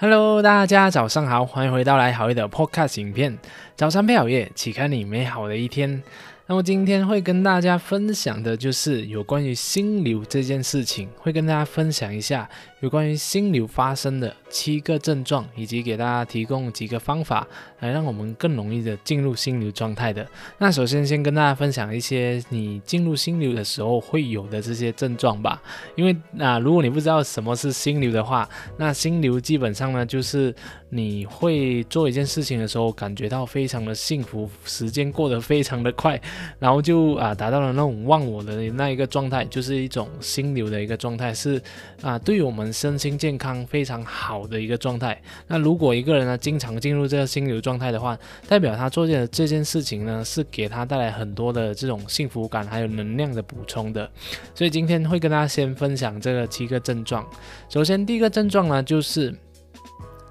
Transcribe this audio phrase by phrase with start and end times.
[0.00, 3.36] Hello，大家早上好，欢迎回到来好夜的 Podcast 影片。
[3.74, 6.00] 早上配好夜，启开你美好的一天。
[6.46, 12.48] 那么今天会跟大家分享的就是有关于心流这件事情，会跟大家分享一下
[12.80, 17.46] 有关于心流发生的七个症状，以及给大家提供几个方法，
[17.80, 20.24] 来让我们更容易的进入心流状态的。
[20.58, 25.60] 那首先先跟大家分享一些你进入心流的时候会有的这些症状吧。
[25.96, 30.54] 因为那如果你不知道什么是心流的话，那心流基本上呢就是
[30.88, 36.20] 你会做一件事情的时候感觉到非常的幸福，时间过得非常的快。
[36.60, 41.60] 然后就啊达到了那种忘我的那一个状态，就是一种心流的一个状态，是
[42.00, 45.20] 啊对于我们身心健康非常好的一个状态。
[45.46, 48.18] 那如果一个人呢经常进入这个心流状态的话，
[48.48, 54.10] 代表他做的这件事情呢是给他带来很多的这种幸福感还有能量的补充的。
[54.54, 57.26] 所以今天会跟大家先分享这个七个症状。
[57.68, 59.34] 首先第一个症状呢就是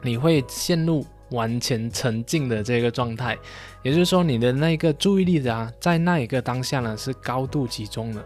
[0.02, 1.06] 你会陷入。
[1.30, 3.38] 完全沉浸的这个状态，
[3.83, 8.23] 也就是说，你的那个注意力啊，在那一个当下呢，是高度集中的。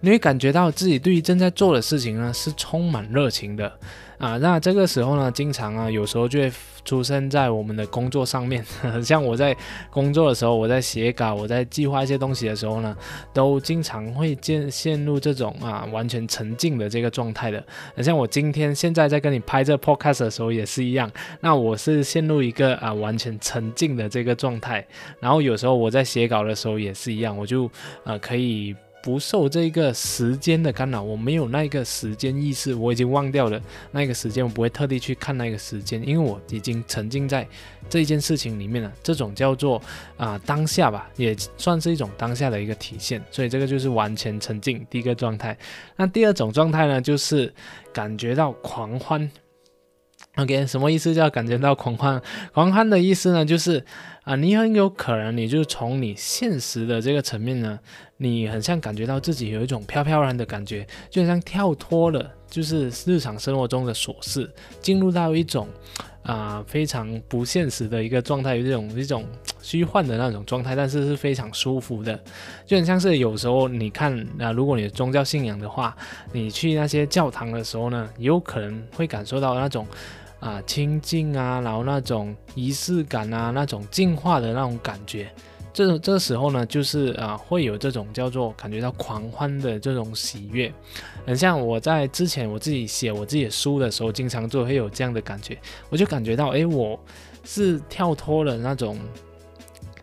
[0.00, 3.72] 你会感觉到自己对于正在做的事情呢，是充满热情的。
[4.22, 6.52] 啊，那这个时候呢，经常啊，有时候就会
[6.84, 8.64] 出现在我们的工作上面。
[9.02, 9.54] 像我在
[9.90, 12.96] 工作的时候，我在写稿，我在计划一些东西的时候呢，
[13.32, 17.60] 都经常会陷陷入这种啊完全沉浸的这个状态的。
[18.00, 21.10] 像我今天现在在跟你拍这 podcast 的时候也是一样。
[21.40, 24.86] 那我是陷入一个啊完全沉浸的这个状态。
[25.18, 27.68] 然后有时候我在写稿的时候也是一样，我就
[28.04, 28.72] 呃可以。
[29.02, 37.46] 不受这个时间的干扰，我没有那个时间意识，我已经忘掉了那个时间，我不会特地去看那个时间，因为我已经沉浸在
[37.90, 38.92] 这一件事情里面了。
[39.02, 39.82] 这种叫做
[40.16, 43.20] 啊当下吧，也算是一种当下的一个体现。
[43.30, 45.58] 所以这个就是完全沉浸第一个状态。
[45.96, 47.52] 那第二种状态呢，就是
[47.92, 49.28] 感觉到狂欢。
[50.36, 52.20] OK，什么意思叫感觉到狂欢？
[52.54, 53.84] 狂欢的意思呢，就是
[54.24, 57.78] 啊，你很有可能，你就从你现实的这个层面呢，
[58.16, 64.50] 你很像感觉到自己有一种飘飘然的感觉，就好像跳脱了，就是日常生活中的琐事，
[64.80, 65.68] 进入到一种
[66.22, 69.26] 啊非常不现实的一个状态，有这种一种
[69.60, 72.18] 虚幻的那种状态，但是是非常舒服的，
[72.64, 75.94] 就很像是有时候你看啊，如果你宗教信仰的话，
[76.32, 79.86] 你去那些教堂的时候呢，有可能会感受到那种。
[80.42, 85.32] 啊，清净啊，然后那种仪式感啊，那种净化的那种感觉，
[85.72, 90.72] 这这时候呢，就是啊，会有这种叫做感觉到狂欢的这种喜悦。
[91.24, 95.56] 很像我在之前我自己写我自己的书的时候，经常就会有这样的感觉，
[95.88, 96.98] 我就感觉到，哎，我
[97.44, 98.98] 是跳脱了那种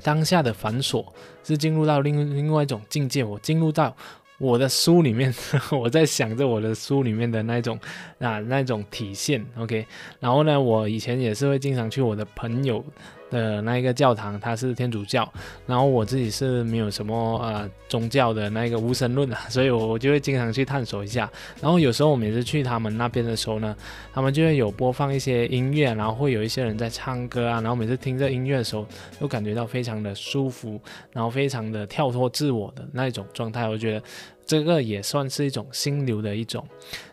[0.01, 1.05] 当下的繁琐，
[1.43, 3.93] 是进入到另另外一种境界，我进入到。
[4.39, 5.33] 我的书里面，
[5.71, 7.79] 我在想着我的书里面的那种
[8.19, 9.85] 啊那种体现，OK。
[10.19, 12.83] 然后呢，我以前也是会经常去我的朋友。
[13.29, 15.31] 的那一个教堂，它是天主教，
[15.65, 21.29] 然后我自己是没有什么呃宗教的那个无神论的， 所以我就会经常去探索一下。
[21.61, 23.75] 然后有时候我每次去他们那边的时候呢，
[24.13, 28.85] 他们就会有播放一些音乐，然后会有一些人在唱歌啊，然后每次听着音乐的时候，
[29.19, 30.79] 都感觉到非常的舒服，
[31.11, 34.03] 然后非常的跳脱自我的那一种状态，我觉得。
[34.49, 36.67] 这个也算是一种心流的一种，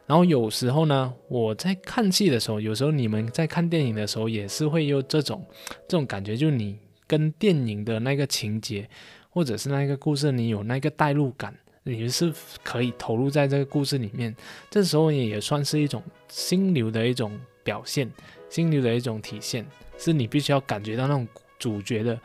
[0.06, 5.44] 然后有时候呢，我在看戏的时候，有时候你们在看电影的时候，也是会有这种
[5.86, 8.88] 这种感觉，就你跟电影的那个情节，
[9.28, 12.32] 或者是那个故事，你有那个代入感，你是
[12.62, 14.34] 可以投入在这个故事里面，
[14.70, 18.10] 这时候也也算是一种心流的一种表现，
[18.48, 19.66] 心流的一种体现，
[19.98, 22.18] 是你必须要感觉到那种主角的。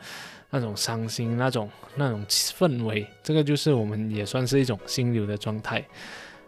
[0.54, 5.82] 那种伤心，那种那种氛围，这个就是我们也算是一种心流的状态。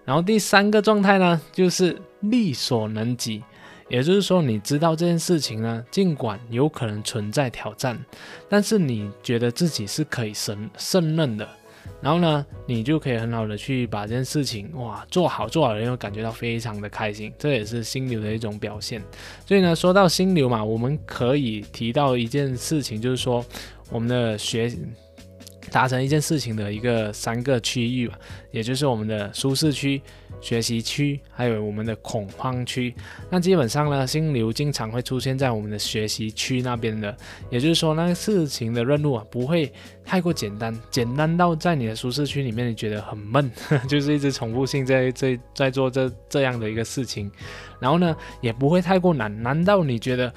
[0.05, 3.43] 然后第三个状态呢，就是力所能及，
[3.89, 7.99] 也就是说，你知道这件事情呢，尽管有可能存在挑战，
[8.47, 11.49] 但是你觉得自己是可以胜胜任的。
[12.03, 19.03] 然后呢，你就可以很好的去把这件事情哇做好，做好了又感觉到非常的开心，这也是心流的一种表现。
[19.47, 23.43] 所以呢，说到心流嘛，我们可以提到一件事情，就是说。
[23.91, 24.73] 我们的学
[25.71, 28.19] 达成一件事情的一个三个区域吧，
[28.53, 30.01] 也就是我们的舒适区、
[30.41, 32.95] 学习区，还有我们的恐慌区。
[33.29, 37.17] 那基本上呢，心流经常会出现在我们的学习区那边的，
[37.51, 39.73] 也就是说，那个事情的任务啊，不会
[40.05, 43.51] 太过简单，简单到在你的舒适区里面你觉得很闷，
[43.89, 47.29] 就是一直重复性在在在做这这样的一个事情。
[47.81, 50.33] 然后呢，也不会太过难，难到你觉得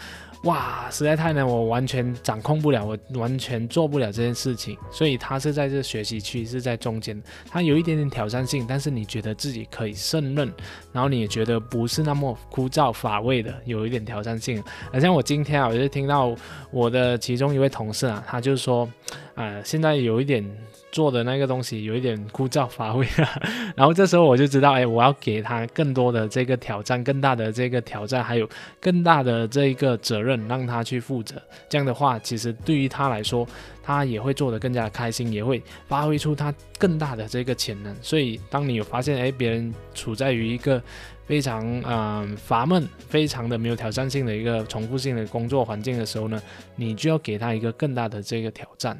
[0.47, 4.77] 哇，实在太难，我完全掌控不了，我完全做不了这件事情。
[4.89, 7.21] 所以他是在这学习区，是在中间，
[7.51, 10.49] 他有一点点挑战性，但是你觉得自己可以胜任，
[10.93, 14.63] 然后你也觉得不是那么枯燥乏味的，有一点挑战性。
[14.93, 16.33] 好像我今天啊，我就听到
[16.71, 18.89] 我的其中一位同事啊，他就说，
[19.35, 20.43] 啊，现在有一点。
[20.91, 23.27] 做的那个东西有一点枯燥乏味了，
[23.75, 28.49] 然后这时候我就知道，哎，我要给他更多的这个挑战，更大的这个挑战，还有
[28.79, 31.35] 更大的这一个责任，让他去负责。
[31.69, 33.47] 这样的话，其实对于他来说，
[33.83, 37.95] 他也会做得更加开心，也会发挥出他更大的这个潜能。
[38.01, 40.81] 所以，当你有发现，哎，别人处在于一个。
[41.27, 46.41] 非常嗯乏闷，非常的没有挑战性的一个重复性的工作环境的时候呢，
[46.77, 48.97] 你就要给他一个更大的这个挑战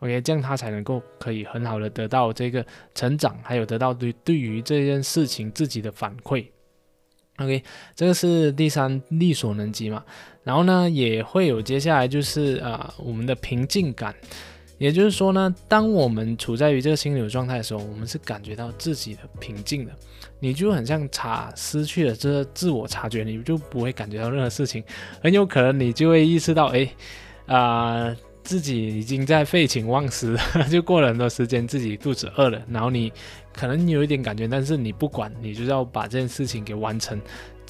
[0.00, 6.44] ，OK，这样他才能够可以很好的得到这个成长，还有得到对对于这件事情自己的反馈
[7.38, 7.64] ，OK，
[7.96, 10.04] 这个是第三力所能及嘛，
[10.44, 14.14] 然后呢也会有接下来就是啊我们的平静感。
[14.76, 19.92] 也就是说呢，当我们处在于这个心流状态的时候，我们是感觉到自己的平静的。
[20.40, 24.82] 你就很像察失去了这自我察觉，你就不会感觉到任何事情。
[25.22, 26.90] 很有可能你就会意识到，哎，
[27.46, 30.36] 啊，自己已经在废寝忘食，
[30.70, 33.12] 就过了很多时间，自己肚子饿了，然后你
[33.52, 37.20] 可能有一点感觉，但是你不管，你就要把这件事情给完成。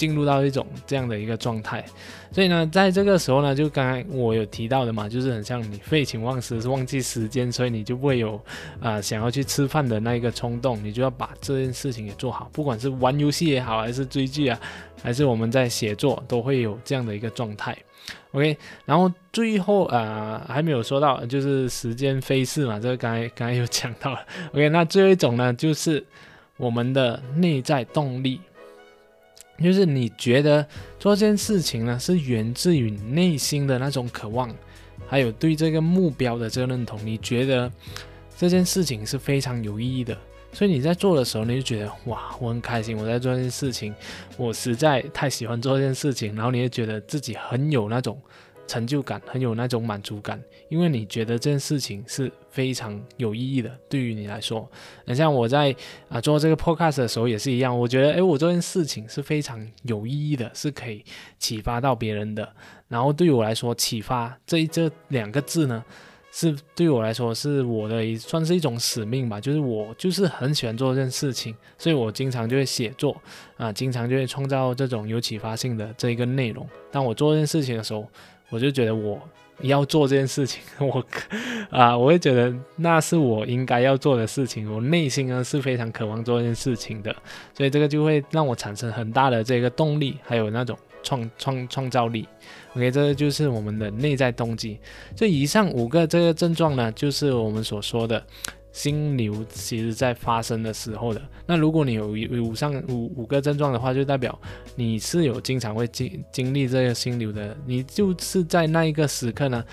[0.01, 1.85] 进入到一种这样的一个状态，
[2.33, 8.41] 所以呢，在这个时候呢，就刚才我有提到的嘛，就是很像你废寝忘食，是忘记时间，所以你就不会有
[8.81, 14.59] 啊想要去吃饭的那一个冲动，你就要把这件事情给做好，不管是玩游戏也好，还是追剧啊，
[15.03, 17.77] 还是我们在写作，都会有这样的一个状态。
[18.33, 18.57] OK，
[18.87, 24.21] 然后最后啊还没有说到，就是时间飞逝嘛，这个刚才刚才有讲到了。
[24.55, 26.03] OK，那最后一种呢，就是
[26.57, 28.41] 我们的内在动力。
[29.63, 30.67] 就是你觉得
[30.99, 34.55] 做这件事情呢，是源自于内心的那种渴望，
[35.07, 36.99] 还有对这个目标的这个认同。
[37.05, 37.71] 你觉得
[38.37, 40.17] 这件事情是非常有意义的，
[40.53, 43.95] 所以你在做的时候，你就觉得哇，我很开心，我在做这件事情，
[44.37, 48.21] 我实在太喜欢做这件事情，然后你也觉得自己很有那种。
[48.71, 54.71] 成就感很有那种满足感，因为你觉得这件事情是非常有意义的，对于你来说，
[55.05, 55.75] 很像我在
[56.09, 61.05] 啊做这个 podcast 的时候也是一样，我觉得诶，我这件事情是非常有意义的，是可以
[61.37, 62.49] 启发到别人的。
[62.87, 65.85] 然后对于我来说，启发这这两个字呢，
[66.31, 73.21] 是对我来说是我的算是一种使命吧，就是我就是很喜欢做这件事情，所以我经常就会写作
[73.57, 76.65] 啊，经常就会创造这种有启发性的这一个内容。
[76.93, 78.09] 当我做这件事情的时候。
[78.51, 79.21] 我就觉得我
[79.63, 81.05] 要做这件事情， 我
[81.71, 84.71] 啊，我会觉得那是我应该要做的事情。
[84.73, 87.15] 我内心呢是非常渴望做这件事情的，
[87.57, 92.27] 所以这个就会让我产生很大的这个动力，还有那种创创创造力。
[92.75, 94.79] OK，这个就是我们的内在动机。
[95.15, 98.25] 这以上五个这个症状呢，就是我们所说的。
[98.73, 102.09] 心流其实在发生的时候的，那如果你有
[102.43, 104.39] 五上五五个症状的话，就代表
[104.77, 109.65] 你是有经常会经经历这个心流的，你就是在那一个时刻呢。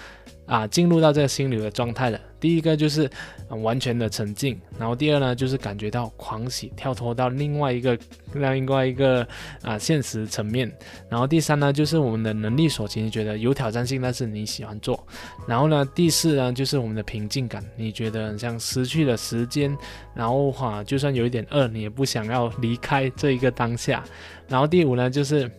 [0.47, 2.19] 啊，进入到这个心流的状态了。
[2.39, 3.09] 第一个就是
[3.49, 7.97] 完全的沉静，然后第二呢就是感觉到狂喜，跳脱到另外一个
[8.33, 9.27] 另外一个
[9.63, 10.71] 啊现实层面。
[11.09, 15.03] 然后第三呢就是我们的能力所及，你觉得有挑战性，但是你喜欢做。
[15.47, 19.75] 然后呢第四呢就是我们的平静感，你觉得很像失去了时间，
[20.13, 24.03] 然后哈就算有一点饿，你也不想要离开这一个当下。
[24.48, 25.50] 然后第五呢就是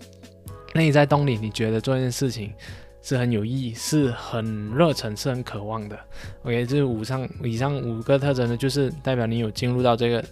[0.74, 2.52] 内在动力，你觉得做一件事情。
[3.02, 5.98] 是很有意义，是很热忱，是很渴望的。
[6.42, 10.24] OK，这五上以上五个特征呢，就是代表你有进入到这个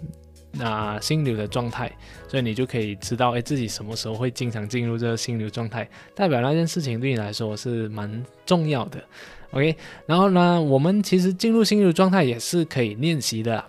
[0.58, 1.90] 啊心流的状态，
[2.28, 9.02] 所以你就可以知道，哎，自己什么时候会经常进入这个心流状态，代表那件事情对你来说是蛮重要的。
[9.50, 9.76] OK，
[10.06, 13.64] 然后呢，我们其实进入心流状态也是可以练习的。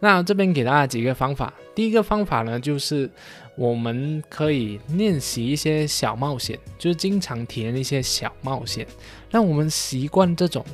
[0.00, 3.10] 那这边给大家几个方法，第一个方法呢，就是。
[3.54, 8.86] 我们可以练习一些小冒险，就是经常体验一些小冒险，
[9.30, 10.64] 让我们习惯这种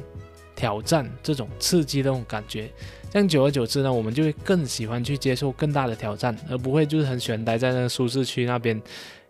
[0.55, 2.71] 挑战、这种刺激的那种感觉。
[3.11, 8.81] 这样久而久之呢，我们就会更喜欢去接受更大的挑战，而不会就是很喜欢待在那个舒适区那边，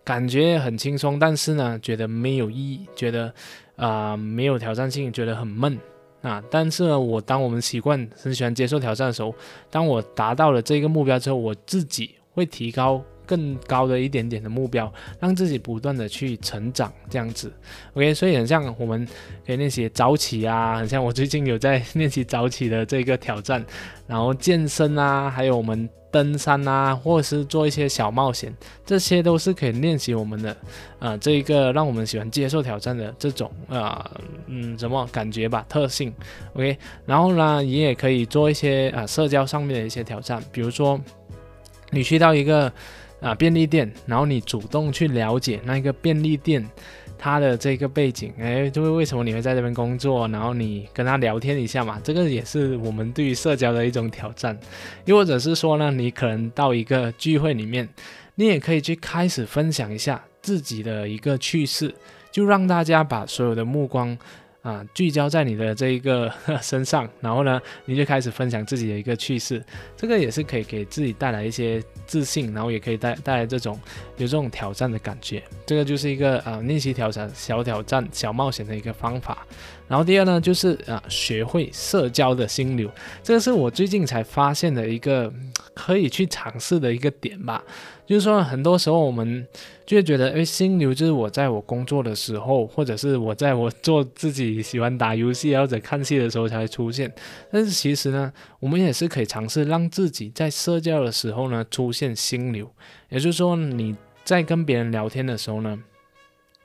[0.05, 3.33] 感觉很轻松，但是呢，觉得没有意义，觉得
[3.79, 5.79] 啊没有挑战性，觉得很闷
[6.21, 6.45] 啊。
[6.51, 9.35] 但是呢，我当我们习惯很喜欢接受挑战的时候，
[9.71, 13.03] 当我达到了这个目标之后，我自己会提高。
[13.29, 17.53] 更高的一点点的目标，让自己不断的去成长，这样子。
[17.93, 19.07] OK，所以很像我们
[19.47, 23.63] 可以练习早起啊，很像我最近有在练习早起的这个挑战，
[24.07, 25.87] 然后健身啊，还有我们。
[26.11, 28.51] 登山啊，或者是做一些小冒险，
[28.87, 30.57] 这些都是可以练习我们的，
[31.01, 34.11] 呃，这一个让我们喜欢接受挑战的这种，呃，
[34.47, 36.11] 嗯，什么感觉吧，特性
[36.55, 36.79] ，OK。
[37.05, 40.99] 然后呢，你也可以做一些啊社交上面的一些挑战，比如说
[41.91, 42.73] 你去到一个
[43.21, 46.69] 啊便利店，然后你主动去了解那个便利店。
[47.21, 50.29] 他的这个背景，哎，就是为什么你会在这边工作？
[50.29, 54.57] 然后你跟他聊天一下嘛，这个也是我们对于社交的一种挑战。
[55.05, 57.89] 又或者是说呢，你可能到一个聚会里面，
[58.37, 61.93] 你也可以去开始分享一下自己的一个趣事，
[62.31, 64.17] 就让大家把所有的目光。
[64.69, 69.65] 啊，聚焦在你的这一个 身上，然后呢，你就开始分享自己的一个趣事，
[69.97, 73.81] 这个也是可以给自己带来一些自信，然后也可以带带来这种
[74.19, 79.47] 有这种挑战的感觉，这个就是一个啊练习挑战、小挑战、小冒险的一个方法。
[79.89, 82.91] 然后第二呢，就是啊学会社交的心流，
[83.23, 85.33] 这个是我最近才发现的一个
[85.75, 87.65] 可以去尝试的一个点吧。
[88.07, 89.47] 就是说，很多时候我们
[89.85, 97.13] 就会觉得，哎，心流就是我在我工作的时候，或者是我在我做自己喜欢打游戏或者看戏的时候才会出现。
[97.51, 102.71] 但是其实呢，我们也是可以尝试让自己在社交的时候呢出现心流。
[103.11, 105.79] 也就是说，你在跟别人聊天的时候呢，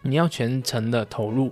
[0.02, 1.52] 你要全程的投入。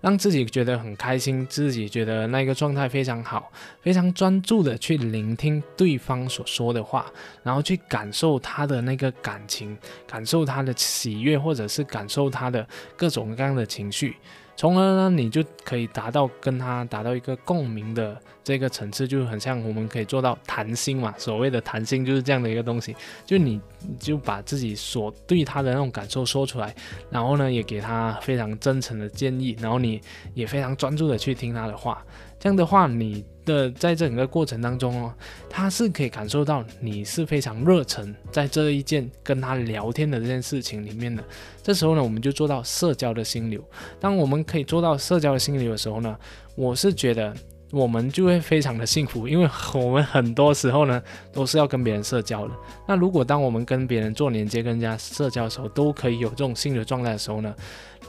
[0.00, 3.52] 让自己觉得很开心，自己觉得那个状态非常好，
[3.82, 7.06] 非常专注的去聆听对方所说的话，
[7.42, 9.76] 然后去感受他的那个感情，
[10.06, 12.66] 感受他的喜悦，或者是感受他的
[12.96, 14.16] 各种各样的情绪。
[14.60, 21.14] 从而呢，你就可以达到跟他达到一个共鸣的这个层次，就很像我们可以做到谈心嘛。
[21.16, 23.58] 所谓的谈心就是这样的一个东西，就你
[23.98, 26.76] 就把自己所对他的那种感受说出来，
[27.08, 29.98] 然后呢，也给他非常真诚的建议，然后你
[30.34, 32.04] 也非常专注的去听他的话。
[32.38, 35.12] 这样的话，你的在整个过程当中哦，
[35.48, 41.22] 他是可以感受到你是非常热忱在这一件跟他聊天的这件事情里面的。
[41.62, 43.62] 这时候呢，我们就做到社交的心流。
[43.98, 46.16] 当我们可以做到社交的心流的时候呢，
[46.54, 47.34] 我是觉得
[47.70, 51.02] 我们就会非常的幸福，因为 我们很多时候呢
[51.32, 52.54] 都是要跟别人社交的。
[52.86, 57.54] 那如果当我们跟别人做连接、跟人家社交的时候，都可以有这种心流状态的时候呢，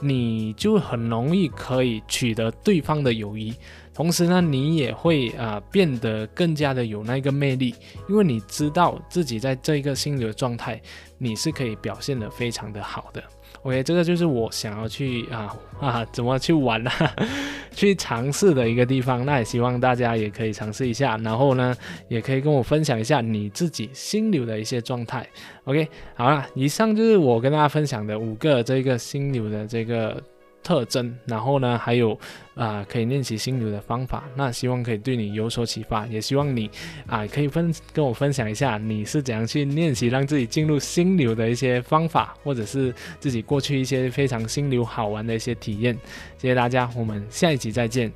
[0.00, 3.54] 你就很容易可以取得对方的友谊。
[3.94, 7.74] 同时呢，你也会啊变得更加的有那个魅力，
[8.08, 10.80] 因为你知道自己在这一个心流状态，
[11.18, 13.22] 你是可以表现的非常的好的。
[13.64, 17.14] OK，这个就是我想要去啊 啊怎么去玩啊，
[17.70, 19.24] 去尝试的一个地方。
[19.24, 21.76] 那也希望大家也可以尝试一下，然后呢，
[22.08, 25.24] 也可以跟我分享一下你自己心流的一些状态。
[25.64, 30.20] OK，好了，以上就是我跟大家分享的五个这个心流的这个。
[30.62, 32.18] 特征，然后呢，还有
[32.54, 34.24] 啊，可以练习心流的方法。
[34.36, 36.70] 那希望可以对你有所启发，也希望你
[37.06, 45.94] 啊，可以分跟我分享一下你是怎样去练习让自己进入心流的一些方法，或者是自己过去一些非常心流好玩的一些体验。
[46.38, 48.12] 谢谢大家，我们下一集再见。